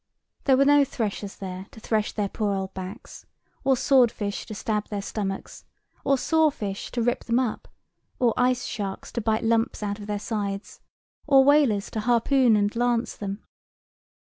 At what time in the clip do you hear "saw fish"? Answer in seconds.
6.17-6.89